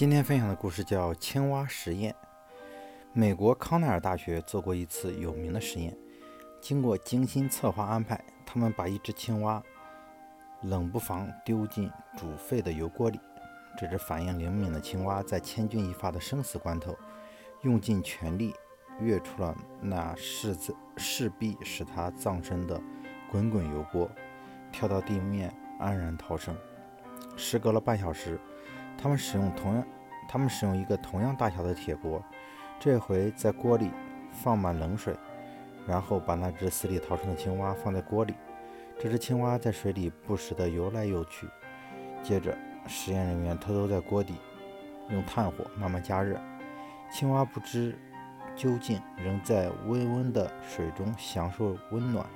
[0.00, 2.10] 今天分享的故事叫《青蛙实验》。
[3.12, 5.94] 美国康奈尔大学做过一次有名的实验，
[6.58, 9.62] 经过精心策划安排，他们把一只青蛙
[10.62, 13.20] 冷不防丢进煮沸的油锅里。
[13.76, 16.96] 这只反应灵敏的青蛙在千钧一发的生死关头，
[17.60, 18.54] 用尽全力
[19.00, 22.80] 跃出了那势在势必使它葬身的
[23.30, 24.10] 滚滚油锅，
[24.72, 26.56] 跳到地面安然逃生。
[27.36, 28.40] 时隔了半小时，
[29.00, 29.84] 他们使用同样，
[30.28, 32.22] 他们使用一个同样大小的铁锅，
[32.78, 33.90] 这回在锅里
[34.30, 35.14] 放满冷水，
[35.86, 38.34] 然后把那只死里逃生的青蛙放在锅里。
[38.98, 41.48] 这只青蛙在水里不时地游来游去。
[42.22, 42.54] 接着，
[42.86, 44.34] 实验人员偷偷在锅底
[45.08, 46.38] 用炭火慢慢加热，
[47.10, 47.98] 青蛙不知
[48.54, 52.26] 究竟，仍在温温的水中享受温暖。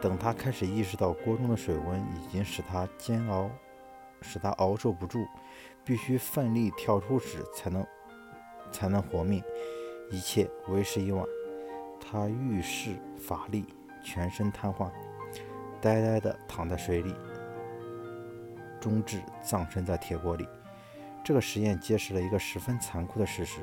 [0.00, 3.50] 等它开始意识到锅中的水温已经使它煎熬。
[4.24, 5.26] 使他熬受不住，
[5.84, 7.86] 必须奋力跳出时才能
[8.72, 9.44] 才能活命。
[10.10, 11.24] 一切为时已晚，
[12.00, 13.66] 他遇事乏力，
[14.02, 14.90] 全身瘫痪，
[15.80, 17.14] 呆呆地躺在水里，
[18.80, 20.48] 终至葬身在铁锅里。
[21.22, 23.60] 这个实验揭示了一个十分残酷的事实：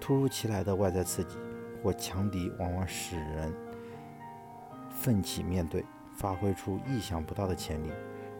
[0.00, 1.36] 突如其来的外在刺激
[1.82, 3.52] 或强敌，往往使人
[4.90, 5.84] 奋起面对，
[6.14, 7.90] 发挥出意想不到的潜力，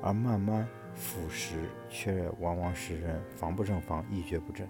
[0.02, 0.68] 而慢慢。
[1.00, 1.54] 腐蚀
[1.88, 4.68] 却往往使人防不胜防，一蹶不振。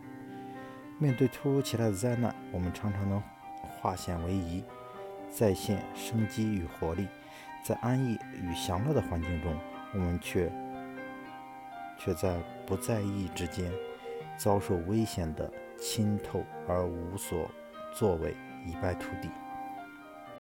[0.98, 3.20] 面对突如其来的灾难，我们常常能
[3.68, 4.62] 化险为夷，
[5.28, 7.08] 再现生机与活力。
[7.62, 9.54] 在安逸与享乐的环境中，
[9.92, 10.50] 我们却
[11.98, 13.70] 却在不在意之间，
[14.38, 17.50] 遭受危险的侵透而无所
[17.92, 19.28] 作为，一败涂地。